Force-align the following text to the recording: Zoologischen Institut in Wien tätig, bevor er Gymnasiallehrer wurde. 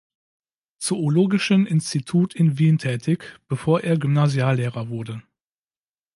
Zoologischen 0.79 1.67
Institut 1.67 2.33
in 2.33 2.57
Wien 2.57 2.79
tätig, 2.79 3.39
bevor 3.47 3.81
er 3.81 3.97
Gymnasiallehrer 3.99 4.89
wurde. 4.89 5.21